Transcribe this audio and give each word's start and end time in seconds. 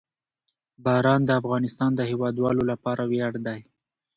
باران 0.85 1.21
د 1.25 1.31
افغانستان 1.41 1.91
د 1.95 2.01
هیوادوالو 2.11 2.63
لپاره 2.71 3.03
ویاړ 3.11 3.33
دی. 3.45 3.59